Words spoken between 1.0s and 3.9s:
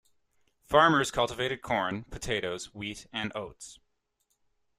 cultivated corn, potatoes, wheat and oats.